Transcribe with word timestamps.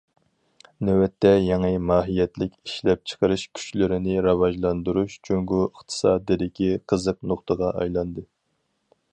نۆۋەتتە، 0.87 1.33
يېڭى 1.47 1.69
ماھىيەتلىك 1.89 2.55
ئىشلەپچىقىرىش 2.69 3.45
كۈچلىرىنى 3.59 4.17
راۋاجلاندۇرۇش 4.29 5.19
جۇڭگو 5.29 5.61
ئىقتىسادىدىكى 5.69 6.73
قىزىق 6.93 7.23
نۇقتىغا 7.35 7.71
ئايلاندى. 7.83 8.27